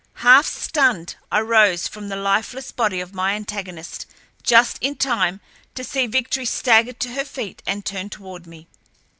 [0.25, 4.07] Half stunned, I rose from the lifeless body of my antagonist
[4.41, 5.41] just in time
[5.75, 8.67] to see Victory stagger to her feet and turn toward me.